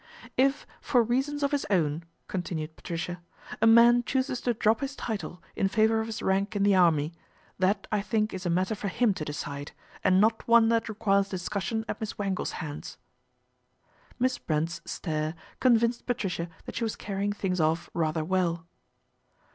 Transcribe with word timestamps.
"If, 0.51 0.65
for 0.81 1.03
reasons 1.03 1.43
of 1.43 1.51
his 1.51 1.63
own," 1.69 2.05
continued 2.27 2.75
Patricia," 2.75 3.21
a 3.61 3.67
man 3.67 4.01
chooses 4.03 4.41
to 4.41 4.53
drop 4.55 4.79
his 4.81 4.95
title 4.95 5.43
in 5.55 5.67
favour 5.67 5.99
of 6.01 6.07
his 6.07 6.23
rank 6.23 6.55
in 6.55 6.63
the 6.63 6.73
army, 6.73 7.13
that 7.59 7.85
I 7.91 8.01
think 8.01 8.33
is 8.33 8.43
a 8.43 8.49
matter 8.49 8.73
for 8.73 8.87
him 8.87 9.13
to 9.13 9.23
decide, 9.23 9.73
and 10.03 10.19
not 10.19 10.47
one 10.47 10.69
that 10.69 10.89
requires 10.89 11.29
discussion 11.29 11.85
at 11.87 11.99
Miss 11.99 12.17
Wangle's 12.17 12.53
hands." 12.53 12.97
Miss 14.17 14.39
Brent's 14.39 14.81
stare 14.85 15.35
convinced 15.59 16.07
Patricia 16.07 16.49
that 16.65 16.73
she 16.75 16.83
was 16.83 16.95
carrying 16.95 17.31
things 17.31 17.61
off 17.61 17.87
rather 17.93 18.25
well. 18.25 18.65